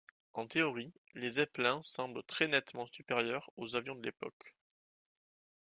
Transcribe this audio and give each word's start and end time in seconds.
En 0.33 0.47
théorie, 0.47 0.91
les 1.13 1.29
Zeppelins 1.29 1.83
semblent 1.83 2.23
très 2.23 2.47
nettement 2.47 2.87
supérieurs 2.87 3.51
aux 3.55 3.75
avions 3.75 3.93
de 3.93 4.03
l'époque. 4.03 4.55